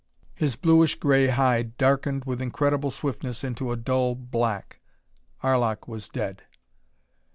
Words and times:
His 0.33 0.55
bluish 0.55 0.95
gray 0.95 1.27
hide 1.27 1.77
darkened 1.77 2.25
with 2.25 2.41
incredible 2.41 2.89
swiftness 2.89 3.43
into 3.43 3.71
a 3.71 3.75
dull 3.75 4.15
black. 4.15 4.79
Arlok 5.43 5.87
was 5.87 6.09
dead. 6.09 6.41